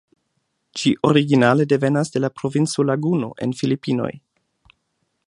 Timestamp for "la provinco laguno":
2.25-3.33